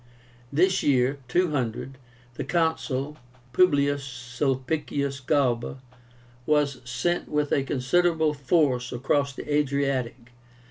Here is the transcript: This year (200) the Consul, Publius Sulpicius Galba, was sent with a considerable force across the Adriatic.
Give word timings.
This 0.51 0.81
year 0.81 1.19
(200) 1.27 1.99
the 2.33 2.43
Consul, 2.43 3.17
Publius 3.53 4.03
Sulpicius 4.03 5.19
Galba, 5.19 5.77
was 6.47 6.81
sent 6.83 7.29
with 7.29 7.51
a 7.51 7.61
considerable 7.61 8.33
force 8.33 8.91
across 8.91 9.31
the 9.35 9.47
Adriatic. 9.55 10.31